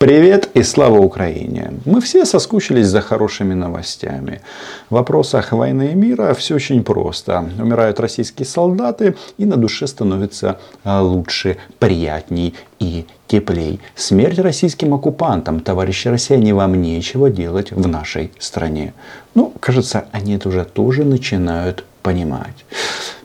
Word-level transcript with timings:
Привет 0.00 0.48
и 0.54 0.62
слава 0.62 0.98
Украине! 0.98 1.74
Мы 1.84 2.00
все 2.00 2.24
соскучились 2.24 2.86
за 2.86 3.02
хорошими 3.02 3.52
новостями. 3.52 4.40
В 4.88 4.94
вопросах 4.94 5.52
войны 5.52 5.90
и 5.92 5.94
мира 5.94 6.32
все 6.32 6.54
очень 6.54 6.82
просто. 6.84 7.44
Умирают 7.58 8.00
российские 8.00 8.46
солдаты 8.46 9.14
и 9.36 9.44
на 9.44 9.58
душе 9.58 9.86
становится 9.86 10.58
а, 10.84 11.02
лучше, 11.02 11.58
приятней 11.78 12.54
и 12.78 13.04
теплей. 13.26 13.78
Смерть 13.94 14.38
российским 14.38 14.94
оккупантам, 14.94 15.60
товарищи 15.60 16.08
россияне, 16.08 16.54
вам 16.54 16.80
нечего 16.80 17.28
делать 17.28 17.70
в 17.70 17.86
нашей 17.86 18.32
стране. 18.38 18.94
Ну, 19.34 19.52
кажется, 19.60 20.06
они 20.12 20.36
это 20.36 20.48
уже 20.48 20.64
тоже 20.64 21.04
начинают 21.04 21.84
понимать. 22.02 22.64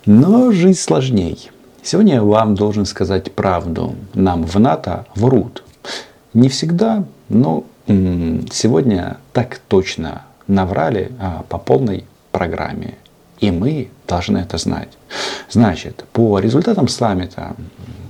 Но 0.06 0.52
жизнь 0.52 0.78
сложней. 0.78 1.50
Сегодня 1.84 2.16
я 2.16 2.24
вам 2.24 2.56
должен 2.56 2.86
сказать 2.86 3.32
правду. 3.32 3.96
Нам 4.14 4.44
в 4.44 4.60
НАТО 4.60 5.06
врут. 5.16 5.64
Не 6.36 6.50
всегда, 6.50 7.06
но 7.30 7.64
сегодня 7.88 9.18
так 9.32 9.58
точно 9.70 10.24
наврали 10.48 11.12
а, 11.18 11.44
по 11.48 11.58
полной 11.58 12.04
программе. 12.32 12.96
И 13.40 13.52
мы 13.52 13.90
должны 14.06 14.40
это 14.40 14.58
знать. 14.58 14.90
Значит, 15.50 16.04
по 16.12 16.40
результатам 16.40 16.90
саммита 16.90 17.56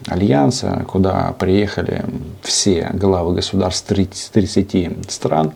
Альянса, 0.07 0.85
куда 0.87 1.33
приехали 1.37 2.03
все 2.41 2.89
главы 2.93 3.35
государств 3.35 3.87
30 3.87 5.11
стран, 5.11 5.53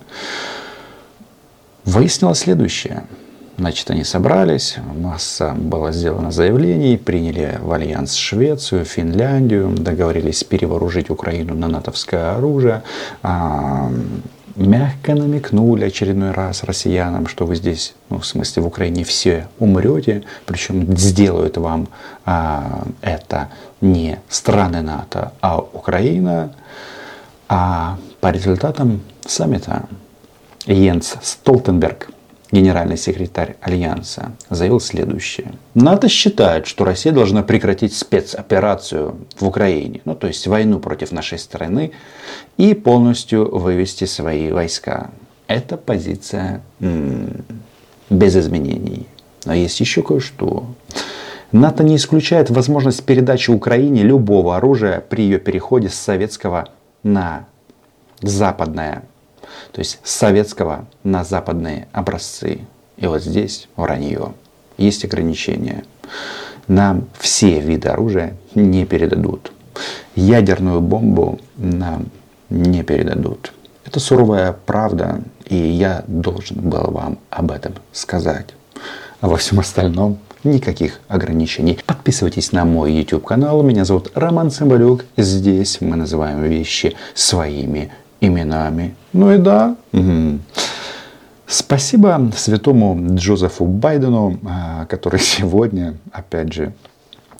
выяснилось 1.85 2.39
следующее– 2.39 3.03
Значит, 3.59 3.91
они 3.91 4.05
собрались, 4.05 4.77
масса 4.95 5.53
было 5.53 5.91
сделано 5.91 6.31
заявлений, 6.31 6.95
приняли 6.95 7.59
в 7.61 7.73
альянс 7.73 8.15
Швецию, 8.15 8.85
Финляндию, 8.85 9.71
договорились 9.71 10.45
перевооружить 10.45 11.09
Украину 11.09 11.55
на 11.55 11.67
натовское 11.67 12.37
оружие, 12.37 12.83
а, 13.21 13.91
мягко 14.55 15.13
намекнули 15.13 15.83
очередной 15.83 16.31
раз 16.31 16.63
россиянам, 16.63 17.27
что 17.27 17.45
вы 17.45 17.57
здесь, 17.57 17.95
ну, 18.09 18.19
в 18.19 18.25
смысле 18.25 18.63
в 18.63 18.67
Украине 18.67 19.03
все 19.03 19.49
умрете, 19.59 20.23
причем 20.45 20.95
сделают 20.95 21.57
вам 21.57 21.89
а, 22.23 22.85
это 23.01 23.49
не 23.81 24.19
страны 24.29 24.81
НАТО, 24.81 25.33
а 25.41 25.59
Украина. 25.59 26.53
А 27.49 27.97
по 28.21 28.31
результатам 28.31 29.01
саммита 29.27 29.83
Йенс 30.65 31.17
Столтенберг– 31.21 32.11
генеральный 32.51 32.97
секретарь 32.97 33.55
Альянса, 33.61 34.31
заявил 34.49 34.79
следующее. 34.79 35.53
НАТО 35.75 36.09
считает, 36.09 36.65
что 36.67 36.83
Россия 36.83 37.13
должна 37.13 37.43
прекратить 37.43 37.95
спецоперацию 37.95 39.15
в 39.39 39.47
Украине, 39.47 40.01
ну 40.05 40.15
то 40.15 40.27
есть 40.27 40.47
войну 40.47 40.79
против 40.79 41.11
нашей 41.11 41.37
страны, 41.37 41.91
и 42.57 42.73
полностью 42.73 43.57
вывести 43.57 44.05
свои 44.05 44.51
войска. 44.51 45.11
Это 45.47 45.77
позиция 45.77 46.61
м-м, 46.79 47.45
без 48.09 48.35
изменений. 48.35 49.07
Но 49.45 49.53
есть 49.53 49.79
еще 49.79 50.03
кое-что. 50.03 50.65
НАТО 51.51 51.83
не 51.83 51.95
исключает 51.95 52.49
возможность 52.49 53.03
передачи 53.03 53.49
Украине 53.49 54.03
любого 54.03 54.57
оружия 54.57 55.01
при 55.01 55.23
ее 55.23 55.39
переходе 55.39 55.89
с 55.89 55.95
советского 55.95 56.69
на 57.01 57.47
западное 58.21 59.03
то 59.71 59.79
есть 59.79 59.99
с 60.03 60.11
советского 60.11 60.85
на 61.03 61.23
западные 61.23 61.87
образцы. 61.91 62.61
И 62.97 63.07
вот 63.07 63.23
здесь 63.23 63.67
вранье. 63.75 64.33
Есть 64.77 65.05
ограничения. 65.05 65.83
Нам 66.67 67.07
все 67.17 67.59
виды 67.59 67.89
оружия 67.89 68.35
не 68.55 68.85
передадут. 68.85 69.51
Ядерную 70.15 70.81
бомбу 70.81 71.39
нам 71.57 72.07
не 72.49 72.83
передадут. 72.83 73.53
Это 73.85 73.99
суровая 73.99 74.55
правда, 74.65 75.21
и 75.45 75.55
я 75.55 76.03
должен 76.07 76.69
был 76.69 76.91
вам 76.91 77.17
об 77.29 77.51
этом 77.51 77.73
сказать. 77.91 78.49
А 79.21 79.27
во 79.27 79.37
всем 79.37 79.59
остальном 79.59 80.19
никаких 80.43 80.99
ограничений. 81.07 81.79
Подписывайтесь 81.85 82.51
на 82.51 82.65
мой 82.65 82.93
YouTube 82.93 83.25
канал. 83.25 83.61
Меня 83.63 83.85
зовут 83.85 84.11
Роман 84.15 84.51
Цымбалюк. 84.51 85.05
Здесь 85.17 85.81
мы 85.81 85.95
называем 85.95 86.43
вещи 86.43 86.95
своими 87.13 87.91
именами. 88.21 88.95
Ну 89.13 89.33
и 89.33 89.37
да. 89.37 89.75
Угу. 89.93 90.39
Спасибо 91.47 92.31
святому 92.35 93.15
Джозефу 93.15 93.65
Байдену, 93.65 94.37
а, 94.45 94.85
который 94.85 95.19
сегодня, 95.19 95.97
опять 96.11 96.53
же, 96.53 96.73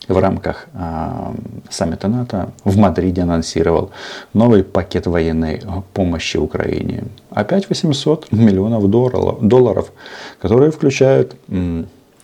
в 0.08 0.18
рамках 0.18 0.68
э, 0.74 1.34
саммита 1.70 2.08
НАТО 2.08 2.50
в 2.64 2.78
Мадриде 2.78 3.22
анонсировал 3.22 3.92
новый 4.34 4.64
пакет 4.64 5.06
военной 5.06 5.62
помощи 5.94 6.38
Украине. 6.38 7.04
Опять 7.30 7.70
800 7.70 8.32
миллионов 8.32 8.90
долларов, 8.90 9.38
долларов 9.42 9.92
которые 10.42 10.72
включают 10.72 11.36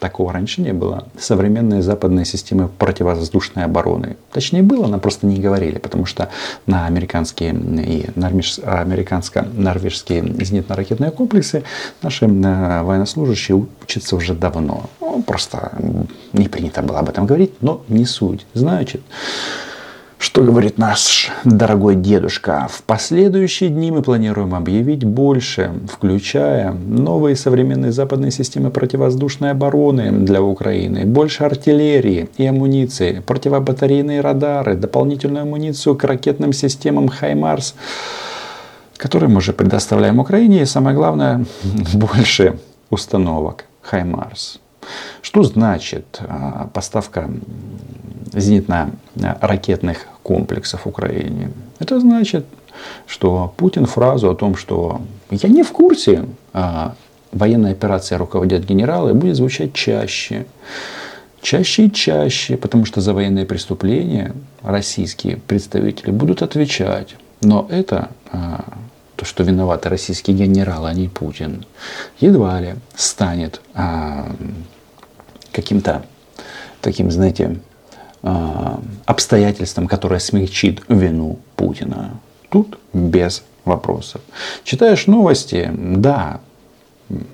Такого 0.05 0.31
раньше 0.31 0.61
не 0.61 0.71
было. 0.71 1.07
Современные 1.17 1.81
западные 1.81 2.25
системы 2.25 2.67
противовоздушной 2.67 3.63
обороны. 3.63 4.17
Точнее 4.31 4.61
было, 4.61 4.85
но 4.85 4.99
просто 4.99 5.25
не 5.25 5.39
говорили, 5.39 5.79
потому 5.79 6.05
что 6.05 6.29
на 6.67 6.85
американские 6.85 7.55
и 7.55 8.07
американско-норвежские 8.15 10.21
зенитно-ракетные 10.21 11.09
комплексы 11.09 11.63
наши 12.03 12.25
э, 12.25 12.83
военнослужащие 12.83 13.65
учатся 13.81 14.15
уже 14.15 14.35
давно. 14.35 14.91
Ну, 15.01 15.23
просто 15.23 15.71
не 16.33 16.49
принято 16.49 16.83
было 16.83 16.99
об 16.99 17.09
этом 17.09 17.25
говорить, 17.25 17.53
но 17.61 17.81
не 17.87 18.05
суть. 18.05 18.45
Значит, 18.53 19.01
что 20.25 20.41
говорит 20.41 20.79
наш 20.79 21.29
дорогой 21.43 21.93
дедушка? 21.95 22.67
В 22.71 22.81
последующие 22.81 23.69
дни 23.69 23.91
мы 23.91 24.01
планируем 24.01 24.55
объявить 24.55 25.03
больше, 25.03 25.71
включая 25.87 26.71
новые 26.71 27.35
современные 27.35 27.91
западные 27.91 28.31
системы 28.31 28.71
противовоздушной 28.71 29.51
обороны 29.51 30.11
для 30.11 30.41
Украины, 30.41 31.05
больше 31.05 31.43
артиллерии 31.43 32.27
и 32.37 32.45
амуниции, 32.47 33.21
противобатарейные 33.23 34.21
радары, 34.21 34.75
дополнительную 34.75 35.43
амуницию 35.43 35.95
к 35.95 36.03
ракетным 36.03 36.53
системам 36.53 37.07
«Хаймарс», 37.07 37.75
которые 38.97 39.29
мы 39.29 39.37
уже 39.37 39.53
предоставляем 39.53 40.17
Украине, 40.17 40.63
и 40.63 40.65
самое 40.65 40.95
главное, 40.95 41.45
больше 41.93 42.57
установок 42.89 43.65
«Хаймарс». 43.83 44.59
Что 45.21 45.43
значит 45.43 46.19
а, 46.21 46.69
поставка 46.73 47.29
зенитно-ракетных 48.33 49.97
комплексов 50.23 50.87
Украине. 50.87 51.51
Это 51.79 51.99
значит, 51.99 52.45
что 53.07 53.53
Путин 53.57 53.85
фразу 53.85 54.29
о 54.29 54.35
том, 54.35 54.55
что 54.55 55.01
я 55.31 55.49
не 55.49 55.63
в 55.63 55.71
курсе, 55.71 56.25
а 56.53 56.95
военная 57.31 57.71
операция 57.71 58.17
руководят 58.17 58.65
генералы, 58.65 59.13
будет 59.13 59.35
звучать 59.35 59.73
чаще. 59.73 60.45
Чаще 61.41 61.85
и 61.85 61.91
чаще, 61.91 62.57
потому 62.57 62.85
что 62.85 63.01
за 63.01 63.13
военные 63.13 63.45
преступления 63.45 64.33
российские 64.63 65.37
представители 65.37 66.09
будут 66.09 66.41
отвечать. 66.41 67.15
Но 67.41 67.67
это 67.69 68.09
а, 68.31 68.65
то, 69.15 69.25
что 69.25 69.43
виноваты 69.43 69.89
российские 69.89 70.35
генералы, 70.35 70.89
а 70.89 70.93
не 70.93 71.07
Путин, 71.07 71.65
едва 72.19 72.59
ли 72.59 72.75
станет 72.95 73.61
а, 73.75 74.27
каким-то 75.55 76.05
таким, 76.81 77.09
знаете, 77.09 77.59
а, 78.21 78.79
обстоятельствам, 79.05 79.87
которое 79.87 80.19
смягчит 80.19 80.81
вину 80.89 81.39
Путина. 81.55 82.19
Тут 82.49 82.77
без 82.93 83.43
вопросов. 83.65 84.21
Читаешь 84.63 85.07
новости, 85.07 85.71
да, 85.75 86.39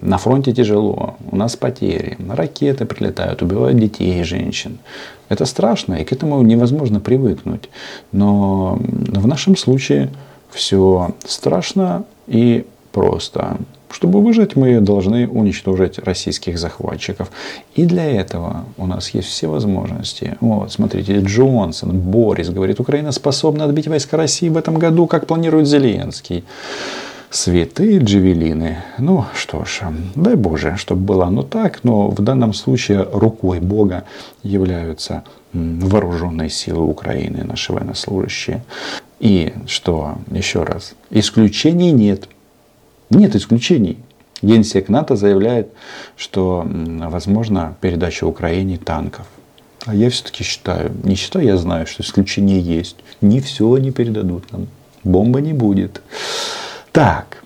на 0.02 0.18
фронте 0.18 0.54
тяжело, 0.54 1.16
у 1.32 1.36
нас 1.36 1.56
потери, 1.56 2.18
ракеты 2.30 2.86
прилетают, 2.86 3.42
убивают 3.42 3.80
детей 3.80 4.20
и 4.20 4.24
женщин. 4.24 4.80
Это 5.30 5.46
страшно, 5.46 5.96
и 5.96 6.04
к 6.04 6.12
этому 6.12 6.42
невозможно 6.42 7.00
привыкнуть. 7.00 7.70
Но 8.12 8.78
в 8.82 9.28
нашем 9.28 9.56
случае 9.56 10.10
все 10.50 11.16
страшно 11.26 12.04
и 12.28 12.66
просто. 12.92 13.58
Чтобы 13.92 14.22
выжить, 14.22 14.56
мы 14.56 14.80
должны 14.80 15.28
уничтожить 15.28 16.00
российских 16.00 16.58
захватчиков. 16.58 17.30
И 17.76 17.86
для 17.86 18.06
этого 18.06 18.66
у 18.78 18.88
нас 18.88 19.10
есть 19.10 19.28
все 19.28 19.48
возможности. 19.48 20.38
Вот, 20.40 20.72
смотрите, 20.72 21.20
Джонсон, 21.20 22.00
Борис 22.00 22.50
говорит, 22.50 22.80
Украина 22.80 23.12
способна 23.12 23.66
отбить 23.66 23.88
войска 23.88 24.18
России 24.18 24.50
в 24.50 24.58
этом 24.58 24.78
году, 24.78 25.08
как 25.08 25.28
планирует 25.28 25.68
Зеленский. 25.68 26.44
Святые 27.30 28.00
джевелины. 28.00 28.80
Ну 28.98 29.26
что 29.34 29.64
ж, 29.64 29.84
дай 30.16 30.36
Боже, 30.36 30.76
чтобы 30.78 31.02
было 31.02 31.28
оно 31.28 31.44
так, 31.44 31.84
но 31.84 32.10
в 32.10 32.22
данном 32.22 32.54
случае 32.54 33.08
рукой 33.14 33.62
Бога 33.62 34.04
являются 34.44 35.24
вооруженные 35.54 36.50
силы 36.50 36.84
Украины, 36.84 37.44
наши 37.46 37.72
военнослужащие. 37.72 38.64
И 39.20 39.54
что, 39.66 40.16
еще 40.30 40.64
раз, 40.64 40.94
исключений 41.10 41.92
нет. 41.92 42.28
Нет 43.12 43.36
исключений. 43.36 43.98
Генсек 44.42 44.90
НАТО 44.90 45.16
заявляет, 45.16 45.68
что 46.18 46.66
возможно 46.66 47.76
передача 47.80 48.26
Украине 48.26 48.78
танков. 48.78 49.28
А 49.86 49.94
я 49.94 50.10
все-таки 50.10 50.44
считаю, 50.44 50.92
не 51.04 51.16
считаю, 51.16 51.46
я 51.46 51.58
знаю, 51.58 51.86
что 51.88 52.02
исключения 52.02 52.60
есть. 52.60 52.98
Не 53.20 53.40
все 53.42 53.72
они 53.74 53.92
передадут 53.92 54.52
нам. 54.52 54.68
бомба 55.04 55.42
не 55.42 55.54
будет. 55.54 56.02
Так, 56.92 57.44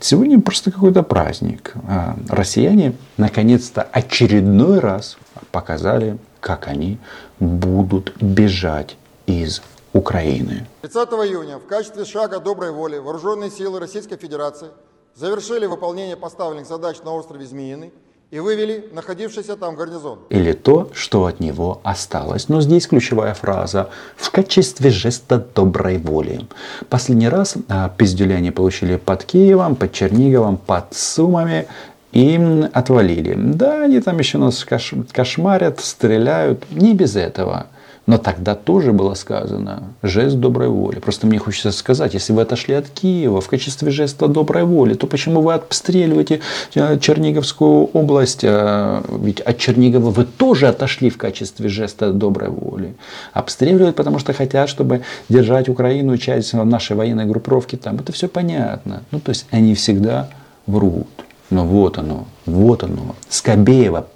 сегодня 0.00 0.40
просто 0.40 0.70
какой-то 0.70 1.02
праздник. 1.02 1.74
А, 1.86 2.16
россияне 2.28 2.94
наконец-то 3.16 3.82
очередной 3.82 4.80
раз 4.80 5.18
показали, 5.50 6.18
как 6.40 6.68
они 6.68 6.98
будут 7.40 8.14
бежать 8.20 8.96
из 9.26 9.62
Украины. 9.92 10.66
30 10.82 11.08
июня 11.10 11.58
в 11.58 11.66
качестве 11.66 12.04
шага 12.04 12.40
доброй 12.40 12.72
воли 12.72 12.98
вооруженные 12.98 13.50
силы 13.50 13.80
Российской 13.80 14.16
Федерации 14.16 14.68
завершили 15.14 15.66
выполнение 15.66 16.16
поставленных 16.16 16.66
задач 16.66 16.98
на 17.04 17.14
острове 17.14 17.44
Змеиный 17.44 17.92
и 18.30 18.40
вывели 18.40 18.90
находившийся 18.92 19.56
там 19.56 19.74
гарнизон. 19.74 20.18
Или 20.28 20.52
то, 20.52 20.90
что 20.92 21.24
от 21.24 21.40
него 21.40 21.80
осталось. 21.82 22.48
Но 22.48 22.60
здесь 22.60 22.86
ключевая 22.86 23.32
фраза 23.34 23.88
«в 24.16 24.30
качестве 24.30 24.90
жеста 24.90 25.38
доброй 25.54 25.98
воли». 25.98 26.46
Последний 26.90 27.28
раз 27.28 27.54
а, 27.68 27.88
пиздюляне 27.88 28.52
получили 28.52 28.96
под 28.96 29.24
Киевом, 29.24 29.76
под 29.76 29.92
Черниговом, 29.92 30.58
под 30.58 30.94
Сумами 30.94 31.66
и 32.12 32.38
отвалили. 32.72 33.34
Да, 33.36 33.84
они 33.84 34.00
там 34.00 34.18
еще 34.18 34.38
нас 34.38 34.64
кошмарят, 35.12 35.80
стреляют. 35.80 36.70
Не 36.70 36.94
без 36.94 37.16
этого. 37.16 37.68
Но 38.08 38.16
тогда 38.16 38.54
тоже 38.54 38.94
было 38.94 39.12
сказано 39.12 39.82
жест 40.02 40.36
доброй 40.36 40.68
воли. 40.68 40.98
Просто 40.98 41.26
мне 41.26 41.38
хочется 41.38 41.70
сказать, 41.72 42.14
если 42.14 42.32
вы 42.32 42.40
отошли 42.40 42.72
от 42.72 42.88
Киева 42.88 43.42
в 43.42 43.48
качестве 43.48 43.90
жеста 43.90 44.28
доброй 44.28 44.64
воли, 44.64 44.94
то 44.94 45.06
почему 45.06 45.42
вы 45.42 45.52
обстреливаете 45.52 46.40
э, 46.74 46.98
Черниговскую 46.98 47.84
область? 47.92 48.44
Э, 48.44 49.02
ведь 49.10 49.40
от 49.40 49.58
Чернигова 49.58 50.08
вы 50.08 50.24
тоже 50.24 50.68
отошли 50.68 51.10
в 51.10 51.18
качестве 51.18 51.68
жеста 51.68 52.10
доброй 52.14 52.48
воли. 52.48 52.96
Обстреливают, 53.34 53.94
потому 53.94 54.18
что 54.18 54.32
хотят, 54.32 54.70
чтобы 54.70 55.02
держать 55.28 55.68
Украину, 55.68 56.16
часть 56.16 56.54
нашей 56.54 56.96
военной 56.96 57.26
группировки 57.26 57.76
там. 57.76 57.96
Это 57.96 58.12
все 58.12 58.26
понятно. 58.26 59.02
Ну, 59.10 59.20
то 59.20 59.28
есть 59.28 59.44
они 59.50 59.74
всегда 59.74 60.30
врут. 60.66 61.08
Но 61.50 61.66
вот 61.66 61.98
оно, 61.98 62.26
вот 62.46 62.84
оно. 62.84 63.16
Скобеева 63.28 64.06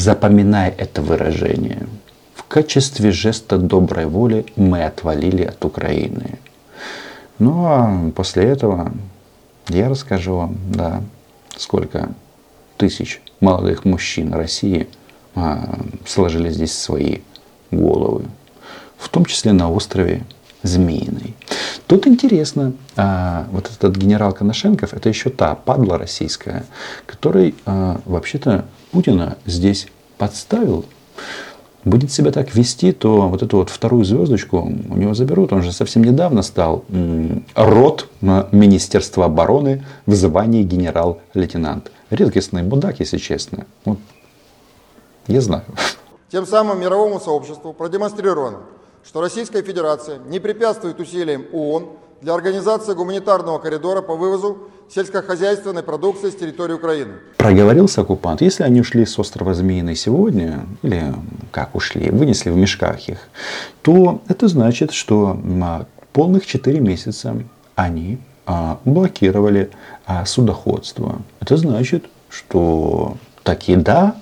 Запоминай 0.00 0.70
это 0.78 1.02
выражение. 1.02 1.86
В 2.34 2.44
качестве 2.44 3.12
жеста 3.12 3.58
доброй 3.58 4.06
воли 4.06 4.46
мы 4.56 4.82
отвалили 4.82 5.42
от 5.42 5.62
Украины. 5.62 6.38
Ну 7.38 7.66
а 7.66 8.10
после 8.16 8.44
этого 8.44 8.94
я 9.68 9.90
расскажу 9.90 10.36
вам, 10.36 10.56
да, 10.70 11.02
сколько 11.54 12.14
тысяч 12.78 13.20
молодых 13.40 13.84
мужчин 13.84 14.32
России 14.32 14.88
а, 15.34 15.78
сложили 16.06 16.48
здесь 16.48 16.72
свои 16.72 17.18
головы. 17.70 18.24
В 18.96 19.10
том 19.10 19.26
числе 19.26 19.52
на 19.52 19.70
острове 19.70 20.22
Змеиный. 20.62 21.34
Тут 21.86 22.06
интересно, 22.06 22.72
а, 22.96 23.46
вот 23.50 23.70
этот 23.70 23.96
генерал 23.96 24.32
Коношенков, 24.32 24.94
это 24.94 25.08
еще 25.08 25.30
та 25.30 25.54
падла 25.54 25.98
российская, 25.98 26.64
который 27.06 27.54
а, 27.66 28.00
вообще-то 28.04 28.66
Путина 28.92 29.38
здесь 29.46 29.88
подставил, 30.18 30.84
будет 31.84 32.12
себя 32.12 32.30
так 32.30 32.54
вести, 32.54 32.92
то 32.92 33.28
вот 33.28 33.42
эту 33.42 33.56
вот 33.56 33.70
вторую 33.70 34.04
звездочку 34.04 34.58
у 34.58 34.96
него 34.96 35.14
заберут. 35.14 35.52
Он 35.52 35.62
же 35.62 35.72
совсем 35.72 36.04
недавно 36.04 36.42
стал 36.42 36.84
рот 37.54 38.08
Министерства 38.20 39.24
обороны 39.24 39.84
в 40.06 40.14
звании 40.14 40.62
генерал-лейтенант. 40.62 41.90
Редкостный 42.10 42.62
мудак, 42.62 43.00
если 43.00 43.16
честно. 43.16 43.66
Вот, 43.84 43.98
я 45.26 45.40
знаю. 45.40 45.64
Тем 46.30 46.46
самым 46.46 46.80
мировому 46.80 47.18
сообществу 47.18 47.72
продемонстрировано, 47.72 48.58
что 49.04 49.20
Российская 49.20 49.62
Федерация 49.62 50.18
не 50.18 50.40
препятствует 50.40 51.00
усилиям 51.00 51.46
ООН 51.52 51.88
для 52.20 52.34
организации 52.34 52.92
гуманитарного 52.92 53.58
коридора 53.58 54.02
по 54.02 54.14
вывозу 54.14 54.58
сельскохозяйственной 54.92 55.82
продукции 55.82 56.30
с 56.30 56.34
территории 56.34 56.74
Украины. 56.74 57.14
Проговорился 57.36 58.02
оккупант. 58.02 58.42
Если 58.42 58.64
они 58.64 58.80
ушли 58.80 59.06
с 59.06 59.18
острова 59.18 59.54
Змеиный 59.54 59.96
сегодня, 59.96 60.66
или 60.82 61.14
как 61.52 61.74
ушли, 61.74 62.10
вынесли 62.10 62.50
в 62.50 62.56
мешках 62.56 63.08
их, 63.08 63.18
то 63.82 64.20
это 64.28 64.48
значит, 64.48 64.92
что 64.92 65.40
полных 66.12 66.44
4 66.44 66.80
месяца 66.80 67.36
они 67.76 68.18
а, 68.46 68.80
блокировали 68.84 69.70
а, 70.06 70.26
судоходство. 70.26 71.22
Это 71.40 71.56
значит, 71.56 72.04
что 72.28 73.16
таки 73.44 73.76
да, 73.76 74.16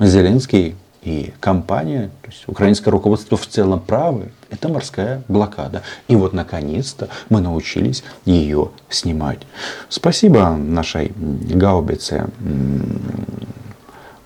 Зеленский 0.00 0.76
и 1.02 1.32
компания, 1.40 2.10
то 2.22 2.30
есть 2.30 2.44
украинское 2.46 2.90
руководство 2.92 3.36
в 3.36 3.46
целом 3.46 3.80
правы, 3.80 4.30
это 4.50 4.68
морская 4.68 5.22
блокада. 5.28 5.82
И 6.08 6.16
вот 6.16 6.32
наконец-то 6.32 7.08
мы 7.28 7.40
научились 7.40 8.02
ее 8.24 8.70
снимать. 8.88 9.40
Спасибо 9.88 10.50
нашей 10.56 11.12
гаубице 11.16 12.28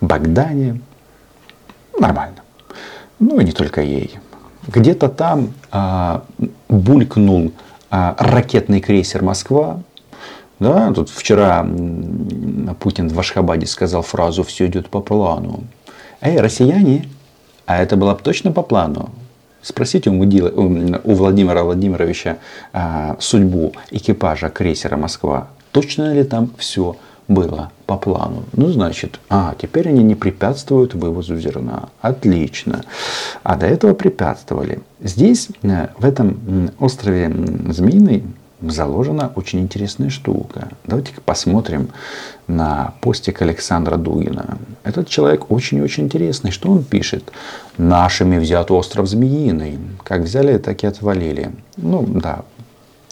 Богдане. 0.00 0.80
Нормально. 1.98 2.36
Ну 3.19 3.38
и 3.38 3.44
не 3.44 3.52
только 3.52 3.82
ей. 3.82 4.19
Где-то 4.66 5.08
там 5.08 5.52
а, 5.70 6.24
булькнул 6.69 7.52
а, 7.90 8.16
ракетный 8.19 8.80
крейсер 8.80 9.22
Москва. 9.22 9.80
Да, 10.58 10.92
тут 10.92 11.10
вчера 11.10 11.66
Путин 12.78 13.08
в 13.08 13.19
Ашхабаде 13.19 13.66
сказал 13.66 14.02
фразу 14.02 14.44
«все 14.44 14.66
идет 14.66 14.88
по 14.88 15.00
плану». 15.00 15.64
Эй, 16.22 16.38
россияне, 16.38 17.08
а 17.66 17.82
это 17.82 17.96
было 17.96 18.14
бы 18.14 18.20
точно 18.22 18.52
по 18.52 18.62
плану? 18.62 19.10
Спросите 19.60 20.08
у, 20.08 20.14
у 20.14 21.14
Владимира 21.14 21.64
Владимировича 21.64 22.38
а, 22.72 23.16
судьбу 23.19 23.72
экипажа 23.90 24.48
крейсера 24.48 24.96
«Москва». 24.96 25.48
Точно 25.72 26.14
ли 26.14 26.22
там 26.22 26.50
все 26.58 26.96
было 27.26 27.72
по 27.86 27.96
плану? 27.96 28.44
Ну, 28.52 28.69
значит, 28.69 29.19
а, 29.28 29.56
теперь 29.60 29.88
они 29.88 30.04
не 30.04 30.14
препятствуют 30.14 30.94
вывозу 30.94 31.36
зерна. 31.40 31.88
Отлично. 32.00 32.84
А 33.42 33.56
до 33.56 33.66
этого 33.66 33.92
препятствовали. 33.94 34.80
Здесь, 35.00 35.48
э, 35.62 35.88
в 35.98 36.04
этом 36.04 36.70
острове 36.78 37.32
Змеиный, 37.69 38.22
заложена 38.62 39.32
очень 39.35 39.61
интересная 39.61 40.11
штука. 40.11 40.69
Давайте-ка 40.85 41.20
посмотрим 41.20 41.91
на 42.47 42.94
постик 43.00 43.43
Александра 43.43 43.97
Дугина. 43.97 44.59
Этот 44.85 45.09
человек 45.09 45.50
очень-очень 45.50 46.05
интересный. 46.05 46.50
Что 46.50 46.70
он 46.70 46.85
пишет? 46.85 47.32
Нашими 47.79 48.38
взят 48.38 48.70
остров 48.70 49.09
Змеиный. 49.09 49.79
Как 50.05 50.23
взяли, 50.23 50.59
так 50.59 50.82
и 50.82 50.87
отвалили. 50.87 51.53
Ну 51.76 52.05
да, 52.06 52.43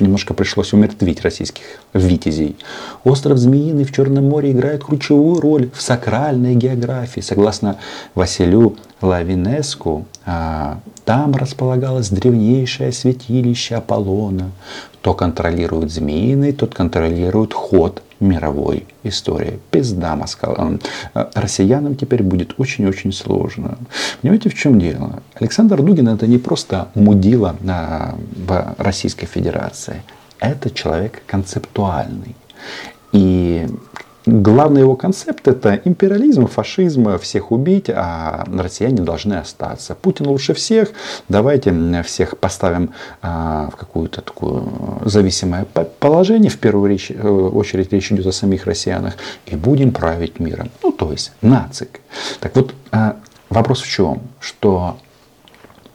немножко 0.00 0.35
пришлось 0.35 0.72
умертвить 0.72 1.22
российских 1.22 1.63
витязей. 1.94 2.56
Остров 3.05 3.39
Змеиный 3.39 3.84
в 3.84 3.93
Черном 3.93 4.29
море 4.29 4.53
играет 4.53 4.84
ключевую 4.84 5.41
роль 5.41 5.70
в 5.74 5.82
сакральной 5.82 6.55
географии. 6.55 7.20
Согласно 7.20 7.77
Василю 8.15 8.77
Лавинеску, 9.01 10.06
а, 10.27 10.81
там 11.05 11.34
располагалось 11.34 12.10
древнейшее 12.10 12.93
святилище 12.93 13.77
Аполлона. 13.77 14.51
Кто 15.00 15.14
контролирует 15.14 15.90
Змеиный, 15.90 16.52
тот 16.52 16.74
контролирует 16.74 17.54
ход 17.54 18.02
мировой 18.20 18.86
истории. 19.02 19.58
Пизда 19.70 20.14
Москва. 20.14 20.72
Россиянам 21.14 21.96
теперь 21.96 22.22
будет 22.22 22.52
очень-очень 22.58 23.10
сложно. 23.12 23.78
Понимаете, 24.20 24.50
в 24.50 24.54
чем 24.54 24.78
дело? 24.78 25.22
Александр 25.34 25.80
Дугин 25.82 26.08
это 26.08 26.26
не 26.26 26.36
просто 26.36 26.88
мудила 26.94 27.56
в 27.62 28.74
Российской 28.76 29.24
Федерации. 29.24 30.02
Это 30.38 30.70
человек 30.70 31.22
концептуальный. 31.26 32.36
И 33.12 33.66
Главный 34.27 34.82
его 34.82 34.96
концепт 34.96 35.48
это 35.48 35.81
империализм, 35.84 36.46
фашизм, 36.46 37.19
всех 37.19 37.53
убить, 37.53 37.89
а 37.89 38.44
россияне 38.53 39.03
должны 39.03 39.34
остаться. 39.34 39.94
Путин 39.94 40.27
лучше 40.27 40.53
всех, 40.53 40.91
давайте 41.29 42.03
всех 42.03 42.36
поставим 42.36 42.91
а, 43.22 43.70
в 43.72 43.77
какое-то 43.77 44.20
такое 44.20 44.62
зависимое 45.05 45.65
положение, 45.65 46.50
в 46.50 46.58
первую 46.58 46.93
э, 46.93 47.29
очередь 47.29 47.93
речь 47.93 48.12
идет 48.12 48.27
о 48.27 48.32
самих 48.32 48.67
россиянах, 48.67 49.15
и 49.46 49.56
будем 49.56 49.91
править 49.91 50.39
миром. 50.39 50.70
Ну, 50.82 50.93
то 50.93 51.10
есть 51.10 51.32
нацик. 51.41 52.00
Так 52.41 52.55
вот, 52.56 52.74
а, 52.93 53.17
вопрос 53.48 53.81
в 53.81 53.89
чем? 53.89 54.20
Что 54.39 54.98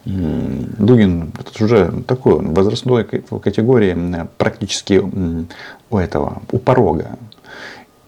Дугин 0.06 1.32
это 1.40 1.64
уже 1.64 1.92
такой 2.08 2.40
возрастной 2.40 3.06
категории 3.06 4.28
практически 4.38 5.02
у 5.90 5.98
этого, 5.98 6.44
у 6.52 6.60
порога. 6.60 7.18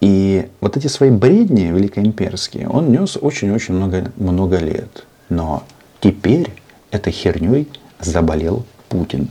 И 0.02 0.48
вот 0.62 0.78
эти 0.78 0.88
свои 0.88 1.10
бредни 1.10 1.64
великоимперские 1.64 2.70
он 2.70 2.92
нес 2.92 3.18
очень-очень 3.20 3.74
много, 3.74 4.12
много 4.18 4.58
лет. 4.58 5.06
Но 5.30 5.64
теперь 6.00 6.52
этой 6.92 7.12
херней 7.12 7.68
заболел 8.00 8.66
Путин. 8.90 9.28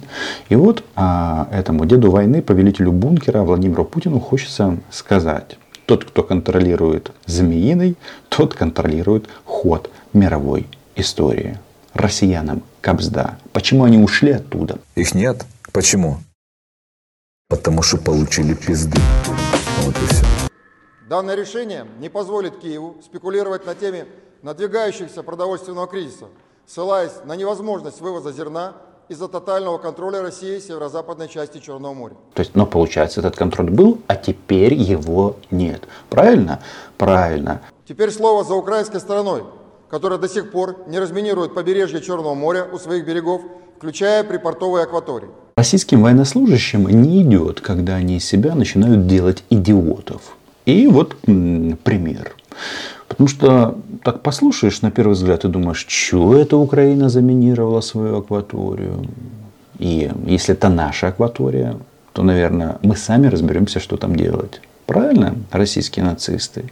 И 0.49 0.55
вот 0.57 0.85
а, 0.97 1.49
этому 1.53 1.87
деду 1.87 2.11
войны, 2.11 2.43
повелителю 2.43 2.93
бункера 2.93 3.43
Владимиру 3.43 3.85
Путину 3.85 4.21
хочется 4.21 4.79
сказать. 4.91 5.59
Тот, 5.87 6.05
кто 6.05 6.23
контролирует 6.23 7.13
Змеиный, 7.27 7.97
тот 8.29 8.55
контролирует 8.55 9.29
ход 9.45 9.91
мировой 10.13 10.67
истории. 10.97 11.59
Россиянам 11.95 12.63
Кобзда. 12.81 13.39
Почему 13.53 13.85
они 13.85 13.99
ушли 13.99 14.33
оттуда? 14.33 14.79
Их 14.97 15.15
нет. 15.15 15.47
Почему? 15.73 16.19
Потому 17.49 17.83
что 17.83 17.97
получили 17.97 18.55
пизды. 18.55 18.99
Вот 19.83 19.95
и 20.03 20.07
все. 20.07 20.36
Данное 21.09 21.37
решение 21.37 21.87
не 22.01 22.09
позволит 22.09 22.57
Киеву 22.57 22.97
спекулировать 23.01 23.65
на 23.65 23.77
теме 23.77 24.07
надвигающихся 24.43 25.23
продовольственного 25.23 25.87
кризиса, 25.87 26.25
ссылаясь 26.67 27.13
на 27.25 27.37
невозможность 27.37 28.01
вывоза 28.01 28.33
зерна 28.33 28.73
из-за 29.09 29.29
тотального 29.29 29.79
контроля 29.79 30.21
России 30.21 30.59
северо-западной 30.59 31.29
части 31.29 31.59
Черного 31.59 31.95
моря. 31.95 32.15
То 32.35 32.41
есть, 32.41 32.57
но 32.57 32.67
получается, 32.67 33.21
этот 33.21 33.37
контроль 33.37 33.71
был, 33.71 34.01
а 34.09 34.17
теперь 34.17 34.75
его 34.75 35.37
нет. 35.53 35.87
Правильно? 36.11 36.61
Правильно. 36.99 37.63
Теперь 37.89 38.11
слово 38.11 38.43
за 38.43 38.55
украинской 38.55 38.99
стороной, 38.99 39.45
которая 39.89 40.19
до 40.19 40.29
сих 40.29 40.51
пор 40.51 40.77
не 40.89 40.99
разминирует 40.99 41.55
побережье 41.55 42.03
Черного 42.03 42.35
моря 42.35 42.67
у 42.73 42.79
своих 42.79 43.07
берегов, 43.07 43.43
включая 43.77 44.25
припортовые 44.25 44.83
акватории. 44.83 45.29
Российским 45.57 46.03
военнослужащим 46.03 46.89
не 46.89 47.23
идет, 47.23 47.61
когда 47.61 47.95
они 47.95 48.17
из 48.17 48.25
себя 48.25 48.57
начинают 48.57 49.07
делать 49.07 49.45
идиотов. 49.51 50.37
И 50.67 50.89
вот 50.89 51.17
пример. 51.23 52.35
Потому 53.09 53.29
что 53.29 53.79
так 54.03 54.21
послушаешь 54.23 54.83
на 54.83 54.91
первый 54.91 55.13
взгляд 55.13 55.45
и 55.45 55.49
думаешь, 55.49 55.87
что 55.89 56.37
это 56.37 56.57
Украина 56.57 57.09
заминировала 57.09 57.81
свою 57.81 58.19
акваторию. 58.19 59.07
И 59.79 60.11
если 60.27 60.55
это 60.55 60.69
наша 60.69 61.09
акватория, 61.09 61.77
то, 62.13 62.23
наверное, 62.23 62.79
мы 62.83 62.97
сами 62.97 63.29
разберемся, 63.29 63.79
что 63.79 63.97
там 63.97 64.17
делать. 64.17 64.61
Правильно, 64.87 65.37
российские 65.53 66.05
нацисты? 66.05 66.65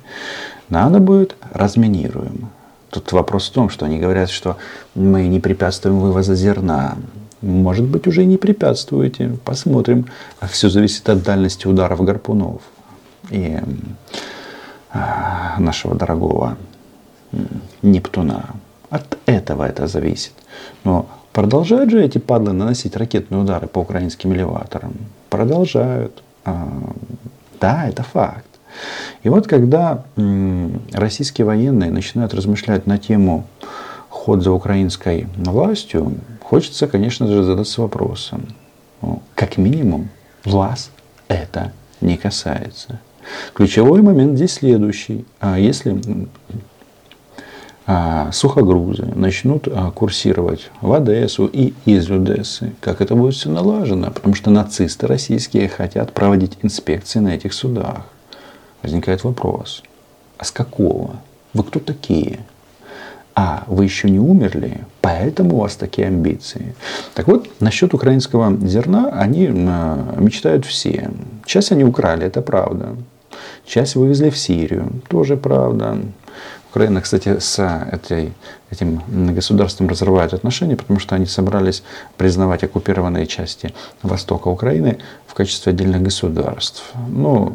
Надо 0.68 0.98
будет, 0.98 1.36
разминируем. 1.52 2.48
Тут 2.90 3.12
вопрос 3.12 3.48
в 3.48 3.52
том, 3.52 3.70
что 3.70 3.86
они 3.86 3.98
говорят, 3.98 4.30
что 4.30 4.56
мы 4.94 5.28
не 5.28 5.38
препятствуем 5.38 6.00
вывоза 6.00 6.34
зерна. 6.34 6.96
Может 7.42 7.84
быть, 7.84 8.06
уже 8.08 8.22
и 8.22 8.26
не 8.26 8.38
препятствуете. 8.38 9.36
Посмотрим. 9.44 10.06
Все 10.50 10.68
зависит 10.68 11.08
от 11.08 11.22
дальности 11.22 11.68
ударов 11.68 12.02
гарпунов 12.02 12.62
и 13.30 13.58
а, 14.90 15.56
нашего 15.58 15.94
дорогого 15.94 16.56
Нептуна. 17.82 18.50
От 18.90 19.18
этого 19.26 19.64
это 19.64 19.86
зависит. 19.86 20.32
Но 20.84 21.06
продолжают 21.32 21.90
же 21.90 22.02
эти 22.02 22.18
падлы 22.18 22.52
наносить 22.52 22.96
ракетные 22.96 23.40
удары 23.40 23.66
по 23.66 23.80
украинским 23.80 24.32
элеваторам? 24.32 24.94
Продолжают. 25.30 26.22
А, 26.44 26.68
да, 27.60 27.88
это 27.88 28.02
факт. 28.02 28.46
И 29.22 29.28
вот 29.28 29.46
когда 29.46 30.04
российские 30.92 31.44
военные 31.46 31.90
начинают 31.90 32.34
размышлять 32.34 32.86
на 32.86 32.98
тему 32.98 33.46
ход 34.08 34.42
за 34.42 34.52
украинской 34.52 35.26
властью, 35.36 36.14
хочется, 36.42 36.86
конечно 36.86 37.26
же, 37.26 37.42
задаться 37.42 37.82
вопросом. 37.82 38.48
Ну, 39.02 39.22
как 39.34 39.56
минимум, 39.56 40.08
вас 40.44 40.90
это 41.28 41.72
не 42.00 42.16
касается. 42.16 43.00
Ключевой 43.54 44.02
момент 44.02 44.36
здесь 44.36 44.54
следующий. 44.54 45.24
А 45.40 45.58
если 45.58 46.00
а, 47.86 48.32
сухогрузы 48.32 49.04
начнут 49.14 49.68
а, 49.68 49.90
курсировать 49.90 50.70
в 50.80 50.92
Одессу 50.92 51.46
и 51.46 51.74
из 51.84 52.10
Одессы, 52.10 52.72
как 52.80 53.02
это 53.02 53.14
будет 53.14 53.34
все 53.34 53.50
налажено? 53.50 54.10
Потому 54.10 54.34
что 54.34 54.50
нацисты 54.50 55.06
российские 55.06 55.68
хотят 55.68 56.12
проводить 56.12 56.58
инспекции 56.62 57.18
на 57.18 57.34
этих 57.34 57.52
судах. 57.52 58.06
Возникает 58.82 59.24
вопрос, 59.24 59.82
а 60.38 60.44
с 60.44 60.50
какого? 60.50 61.16
Вы 61.52 61.64
кто 61.64 61.78
такие? 61.78 62.40
А, 63.34 63.64
вы 63.66 63.84
еще 63.84 64.08
не 64.08 64.20
умерли, 64.20 64.80
поэтому 65.00 65.56
у 65.56 65.60
вас 65.60 65.74
такие 65.76 66.06
амбиции. 66.06 66.74
Так 67.14 67.26
вот, 67.26 67.50
насчет 67.60 67.92
украинского 67.92 68.56
зерна 68.66 69.10
они 69.12 69.48
мечтают 69.48 70.64
все. 70.64 71.10
Часть 71.44 71.72
они 71.72 71.84
украли, 71.84 72.26
это 72.26 72.42
правда. 72.42 72.96
Часть 73.66 73.96
вывезли 73.96 74.30
в 74.30 74.38
Сирию, 74.38 74.92
тоже 75.08 75.36
правда. 75.36 75.98
Украина, 76.70 77.00
кстати, 77.00 77.38
с 77.38 77.62
этой, 77.92 78.32
этим 78.68 79.00
государством 79.32 79.86
разрывает 79.86 80.34
отношения, 80.34 80.76
потому 80.76 80.98
что 80.98 81.14
они 81.14 81.24
собрались 81.26 81.84
признавать 82.16 82.64
оккупированные 82.64 83.28
части 83.28 83.72
востока 84.02 84.48
Украины 84.48 84.98
в 85.28 85.34
качестве 85.34 85.70
отдельных 85.70 86.02
государств. 86.02 86.82
Но 87.08 87.54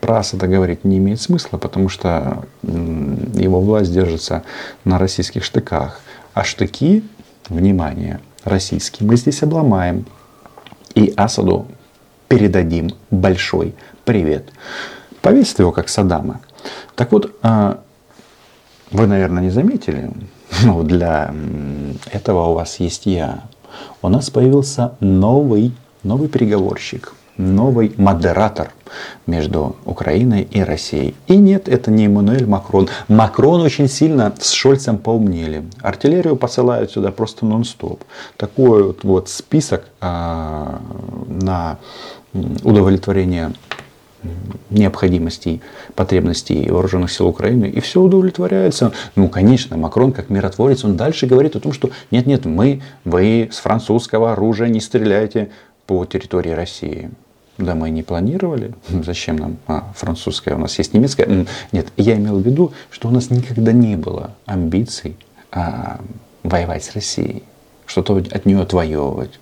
про 0.00 0.18
Асада 0.18 0.48
говорить 0.48 0.84
не 0.84 0.98
имеет 0.98 1.20
смысла, 1.20 1.56
потому 1.56 1.88
что 1.88 2.44
его 2.64 3.60
власть 3.60 3.92
держится 3.92 4.42
на 4.84 4.98
российских 4.98 5.44
штыках. 5.44 6.00
А 6.34 6.42
штыки, 6.42 7.04
внимание, 7.48 8.18
российские, 8.42 9.08
мы 9.08 9.16
здесь 9.16 9.44
обломаем. 9.44 10.04
И 10.96 11.12
Асаду 11.16 11.68
передадим 12.26 12.90
большой 13.10 13.76
привет. 14.04 14.50
Повесит 15.28 15.58
его, 15.58 15.72
как 15.72 15.90
Саддама. 15.90 16.40
Так 16.94 17.12
вот, 17.12 17.30
а, 17.42 17.80
вы, 18.90 19.06
наверное, 19.06 19.42
не 19.42 19.50
заметили, 19.50 20.10
но 20.64 20.82
для 20.82 21.34
этого 22.10 22.46
у 22.46 22.54
вас 22.54 22.80
есть 22.80 23.04
я. 23.04 23.42
У 24.00 24.08
нас 24.08 24.30
появился 24.30 24.92
новый, 25.00 25.72
новый 26.02 26.28
переговорщик, 26.28 27.12
новый 27.36 27.92
модератор 27.98 28.72
между 29.26 29.76
Украиной 29.84 30.48
и 30.50 30.62
Россией. 30.62 31.14
И 31.26 31.36
нет, 31.36 31.68
это 31.68 31.90
не 31.90 32.06
Эммануэль 32.06 32.46
Макрон. 32.46 32.88
Макрон 33.08 33.60
очень 33.60 33.90
сильно 33.90 34.32
с 34.40 34.52
Шольцем 34.52 34.96
поумнели. 34.96 35.62
Артиллерию 35.82 36.36
посылают 36.36 36.90
сюда 36.90 37.12
просто 37.12 37.44
нон-стоп. 37.44 38.02
Такой 38.38 38.82
вот, 38.82 39.04
вот 39.04 39.28
список 39.28 39.84
а, 40.00 40.80
на 41.26 41.76
удовлетворение 42.32 43.52
необходимостей, 44.70 45.60
потребностей 45.94 46.70
вооруженных 46.70 47.10
сил 47.10 47.28
Украины, 47.28 47.66
и 47.66 47.80
все 47.80 48.00
удовлетворяется. 48.00 48.92
Ну, 49.16 49.28
конечно, 49.28 49.76
Макрон, 49.76 50.12
как 50.12 50.30
миротворец, 50.30 50.84
он 50.84 50.96
дальше 50.96 51.26
говорит 51.26 51.56
о 51.56 51.60
том, 51.60 51.72
что 51.72 51.90
нет-нет, 52.10 52.44
мы, 52.44 52.82
вы 53.04 53.48
с 53.52 53.58
французского 53.58 54.32
оружия 54.32 54.68
не 54.68 54.80
стреляйте 54.80 55.50
по 55.86 56.04
территории 56.04 56.50
России. 56.50 57.10
Да, 57.58 57.74
мы 57.74 57.90
не 57.90 58.02
планировали. 58.02 58.72
Зачем 59.04 59.36
нам 59.36 59.56
а, 59.66 59.92
французская? 59.94 60.54
У 60.54 60.58
нас 60.58 60.78
есть 60.78 60.94
немецкая. 60.94 61.46
Нет, 61.72 61.88
я 61.96 62.16
имел 62.16 62.38
в 62.38 62.46
виду, 62.46 62.72
что 62.90 63.08
у 63.08 63.10
нас 63.10 63.30
никогда 63.30 63.72
не 63.72 63.96
было 63.96 64.34
амбиций 64.46 65.16
а, 65.50 66.00
воевать 66.44 66.84
с 66.84 66.92
Россией, 66.94 67.42
что-то 67.86 68.16
от 68.16 68.46
нее 68.46 68.60
отвоевывать. 68.60 69.40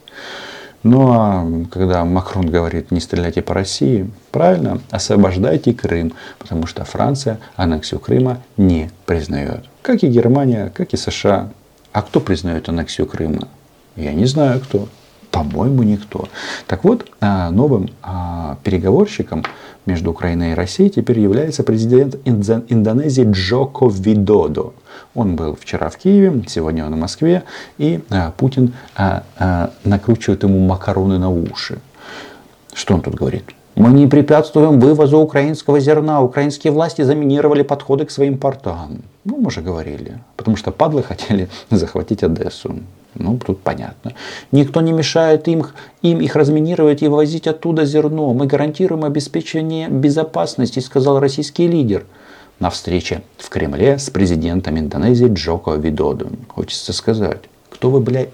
Ну 0.89 1.11
а 1.11 1.45
когда 1.73 2.05
Макрон 2.05 2.47
говорит, 2.47 2.93
не 2.93 3.01
стреляйте 3.01 3.43
по 3.43 3.55
России, 3.55 4.09
правильно, 4.31 4.81
освобождайте 4.93 5.75
Крым, 5.75 6.13
потому 6.39 6.69
что 6.69 6.85
Франция 6.85 7.41
аннексию 7.57 7.99
Крыма 7.99 8.41
не 8.57 8.93
признает. 9.05 9.65
Как 9.83 10.05
и 10.05 10.07
Германия, 10.07 10.71
как 10.73 10.95
и 10.95 10.97
США. 10.97 11.51
А 11.91 12.03
кто 12.03 12.21
признает 12.21 12.69
аннексию 12.69 13.09
Крыма? 13.09 13.49
Я 13.97 14.13
не 14.13 14.27
знаю 14.27 14.61
кто. 14.61 14.89
По-моему, 15.37 15.83
никто. 15.83 16.29
Так 16.67 16.83
вот, 16.85 17.11
а, 17.21 17.51
новым 17.51 17.91
а, 18.03 18.57
переговорщиком 18.65 19.45
между 19.85 20.11
Украиной 20.11 20.53
и 20.53 20.55
Россией 20.55 20.89
теперь 20.89 21.21
является 21.21 21.63
президент 21.63 22.17
Индонезии 22.25 23.31
Джоко 23.31 23.87
Видодо. 23.89 24.73
Он 25.15 25.37
был 25.37 25.55
вчера 25.55 25.91
в 25.91 25.99
Киеве, 25.99 26.43
сегодня 26.49 26.87
он 26.87 26.95
в 26.95 26.99
Москве, 26.99 27.43
и 27.77 28.01
а, 28.09 28.33
Путин 28.39 28.73
накручивает 29.85 30.43
ему 30.43 30.67
макароны 30.67 31.19
на 31.19 31.29
уши. 31.29 31.81
Что 32.73 32.95
он 32.95 33.03
тут 33.03 33.15
говорит? 33.15 33.45
Мы 33.77 33.91
не 33.91 34.07
препятствуем 34.07 34.81
вывозу 34.81 35.19
украинского 35.19 35.81
зерна. 35.81 36.23
Украинские 36.23 36.73
власти 36.73 37.03
заминировали 37.03 37.63
подходы 37.63 38.07
к 38.07 38.11
своим 38.11 38.39
портам. 38.39 39.03
Ну, 39.25 39.37
мы 39.37 39.51
же 39.51 39.61
говорили. 39.61 40.19
Потому 40.37 40.57
что 40.57 40.71
падлы 40.71 41.03
хотели 41.03 41.51
захватить 41.71 42.23
Одессу. 42.23 42.77
Ну, 43.15 43.39
тут 43.39 43.61
понятно. 43.61 44.15
Никто 44.51 44.81
не 44.81 44.93
мешает 44.93 45.47
им, 45.49 45.67
им 46.01 46.21
их 46.21 46.37
разминировать 46.37 47.03
и 47.03 47.09
вывозить 47.09 47.47
оттуда 47.47 47.85
зерно. 47.85 48.33
Мы 48.33 48.47
гарантируем 48.47 49.05
обеспечение 49.05 49.89
безопасности, 49.91 50.81
сказал 50.81 51.21
российский 51.21 51.69
лидер 51.69 52.07
на 52.61 52.71
встрече 52.71 53.23
в 53.37 53.51
Кремле 53.51 53.99
с 53.99 54.09
президентом 54.09 54.79
Индонезии 54.79 55.29
Джоко 55.31 55.73
Видодо. 55.73 56.29
Хочется 56.49 56.95
сказать, 56.95 57.43
кто 57.87 57.91
вы, 57.93 58.01
блядь, 58.01 58.31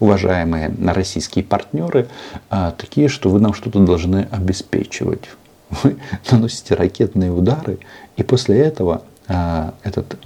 уважаемые 0.00 0.72
российские 0.82 1.44
партнеры, 1.44 2.08
а, 2.48 2.70
такие, 2.70 3.08
что 3.08 3.28
вы 3.28 3.38
нам 3.38 3.52
что-то 3.52 3.80
должны 3.80 4.28
обеспечивать. 4.30 5.28
Вы 5.68 5.98
наносите 6.30 6.74
ракетные 6.74 7.30
удары, 7.30 7.80
и 8.16 8.22
после 8.22 8.60
этого 8.60 9.02
а, 9.28 9.74
этот 9.82 10.16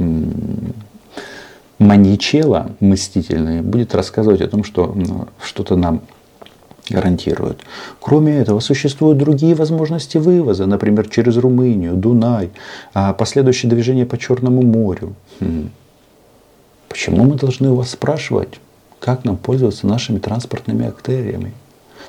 маньячело 1.81 2.71
мстительный 2.79 3.63
будет 3.63 3.97
рассказывать 3.97 4.41
о 4.43 4.47
том, 4.47 4.63
что 4.63 4.95
что-то 5.43 5.75
нам 5.75 6.03
гарантирует. 6.89 7.59
Кроме 7.99 8.37
этого, 8.37 8.61
существуют 8.61 9.19
другие 9.19 9.57
возможности 9.57 10.19
вывоза, 10.19 10.67
например, 10.67 11.09
через 11.09 11.37
Румынию, 11.37 11.95
Дунай, 11.95 12.51
а 12.95 13.13
последующее 13.13 13.69
движение 13.69 14.07
по 14.07 14.17
Черному 14.17 14.63
морю. 14.63 15.17
Почему 16.93 17.25
мы 17.25 17.37
должны 17.37 17.71
у 17.71 17.77
вас 17.77 17.89
спрашивать, 17.89 18.61
как 19.01 19.25
нам 19.25 19.39
пользоваться 19.39 19.87
нашими 19.87 20.19
транспортными 20.19 20.87
артериями. 20.87 21.55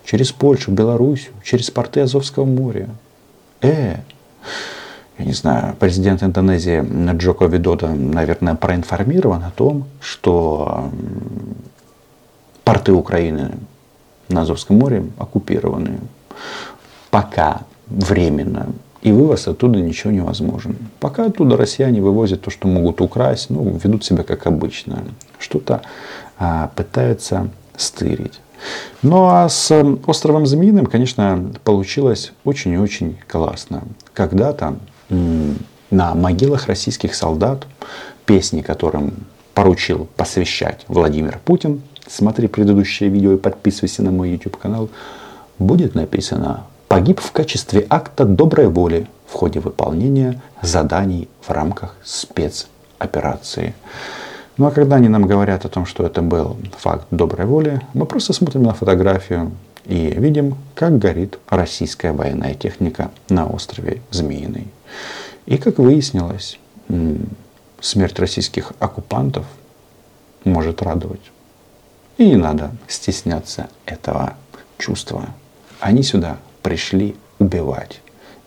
Через 0.03 0.33
Польшу, 0.33 0.71
Белоруссию, 0.71 1.31
через 1.41 1.71
порты 1.71 2.01
Азовского 2.01 2.43
моря. 2.43 2.89
Э, 3.61 3.99
я 5.17 5.25
не 5.25 5.31
знаю, 5.31 5.77
президент 5.79 6.21
Индонезии 6.21 6.83
Джоко 7.15 7.45
Видода, 7.45 7.87
наверное, 7.87 8.55
проинформирован 8.55 9.45
о 9.45 9.51
том, 9.51 9.85
что 10.01 10.91
порты 12.65 12.91
Украины 12.91 13.51
на 14.27 14.41
Азовском 14.41 14.79
море 14.79 15.05
оккупированы. 15.17 15.97
Пока 17.09 17.61
временно. 17.87 18.67
И 19.03 19.11
вывоз 19.11 19.47
оттуда 19.47 19.79
ничего 19.79 20.11
невозможен. 20.11 20.77
Пока 20.99 21.25
оттуда 21.25 21.57
россияне 21.57 22.01
вывозят 22.01 22.41
то, 22.41 22.49
что 22.49 22.69
могут 22.69 23.01
украсть, 23.01 23.49
ну, 23.49 23.77
ведут 23.83 24.05
себя 24.05 24.23
как 24.23 24.47
обычно. 24.47 25.03
Что-то 25.39 25.81
а, 26.39 26.71
пытаются 26.75 27.49
стырить. 27.75 28.39
Ну 29.01 29.25
а 29.25 29.49
с 29.49 29.71
островом 30.07 30.45
Змеиным, 30.45 30.85
конечно, 30.85 31.51
получилось 31.65 32.31
очень 32.45 32.71
и 32.71 32.77
очень 32.77 33.17
классно. 33.27 33.83
Когда-то 34.13 34.77
на 35.09 36.15
могилах 36.15 36.67
российских 36.67 37.13
солдат 37.13 37.67
песни, 38.25 38.61
которым 38.61 39.25
поручил 39.53 40.07
посвящать 40.15 40.85
Владимир 40.87 41.39
Путин, 41.43 41.81
смотри 42.07 42.47
предыдущее 42.47 43.09
видео 43.09 43.33
и 43.33 43.37
подписывайся 43.37 44.01
на 44.01 44.11
мой 44.11 44.31
YouTube 44.31 44.57
канал, 44.57 44.89
будет 45.59 45.93
написано 45.93 46.63
«Погиб 46.93 47.21
в 47.21 47.31
качестве 47.31 47.87
акта 47.89 48.23
доброй 48.23 48.67
воли 48.67 49.07
в 49.27 49.33
ходе 49.33 49.59
выполнения 49.59 50.39
заданий 50.61 51.27
в 51.41 51.49
рамках 51.49 51.95
спецоперации». 52.03 53.73
Ну 54.57 54.67
а 54.67 54.71
когда 54.71 54.97
они 54.97 55.07
нам 55.07 55.25
говорят 55.25 55.65
о 55.65 55.69
том, 55.69 55.87
что 55.87 56.05
это 56.05 56.21
был 56.21 56.55
факт 56.77 57.07
доброй 57.09 57.47
воли, 57.47 57.81
мы 57.95 58.05
просто 58.05 58.31
смотрим 58.33 58.61
на 58.61 58.75
фотографию 58.75 59.53
и 59.85 60.13
видим, 60.15 60.55
как 60.75 60.99
горит 60.99 61.39
российская 61.49 62.11
военная 62.11 62.53
техника 62.53 63.09
на 63.27 63.47
острове 63.47 64.03
Змеиный. 64.11 64.67
И 65.47 65.57
как 65.57 65.79
выяснилось, 65.79 66.59
смерть 67.81 68.19
российских 68.19 68.73
оккупантов 68.77 69.47
может 70.43 70.83
радовать. 70.83 71.31
И 72.19 72.27
не 72.27 72.35
надо 72.35 72.69
стесняться 72.87 73.67
этого 73.87 74.35
чувства. 74.77 75.29
Они 75.79 76.03
сюда 76.03 76.37
пришли 76.62 77.16
убивать. 77.38 78.00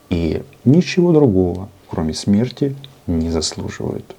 И 0.09 0.43
ничего 0.65 1.11
другого, 1.11 1.69
кроме 1.89 2.13
смерти, 2.13 2.75
не 3.07 3.29
заслуживают. 3.29 4.15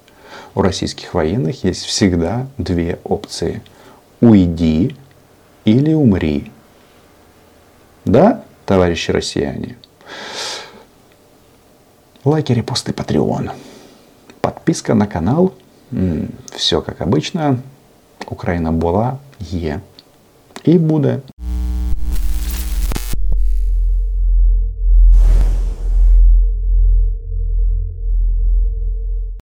У 0.55 0.61
российских 0.61 1.13
военных 1.13 1.63
есть 1.63 1.85
всегда 1.85 2.47
две 2.57 2.99
опции. 3.03 3.61
Уйди 4.21 4.95
или 5.65 5.93
умри. 5.93 6.51
Да, 8.05 8.43
товарищи 8.65 9.11
россияне? 9.11 9.77
Лайки, 12.23 12.53
репосты, 12.53 12.93
патреон. 12.93 13.51
Подписка 14.41 14.93
на 14.93 15.07
канал. 15.07 15.53
Все 16.51 16.81
как 16.81 17.01
обычно. 17.01 17.57
Україна 18.27 18.71
була, 18.71 19.17
є 19.39 19.79
і 20.63 20.77
буде. 20.77 21.19